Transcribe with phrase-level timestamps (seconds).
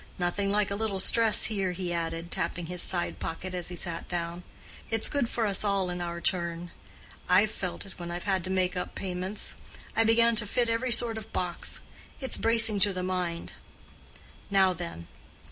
[0.17, 4.07] Nothing like a little stress here," he added, tapping his side pocket as he sat
[4.07, 4.41] down.
[4.89, 6.71] "It's good for us all in our turn.
[7.29, 9.57] I've felt it when I've had to make up payments.
[9.95, 11.81] I began to fit every sort of box.
[12.19, 13.53] It's bracing to the mind.
[14.49, 15.05] Now then!